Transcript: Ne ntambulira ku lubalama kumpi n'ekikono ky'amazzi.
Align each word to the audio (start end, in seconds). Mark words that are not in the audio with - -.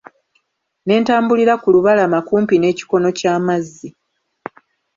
Ne 0.85 0.95
ntambulira 1.01 1.53
ku 1.61 1.67
lubalama 1.75 2.19
kumpi 2.27 2.55
n'ekikono 2.59 3.09
ky'amazzi. 3.17 3.89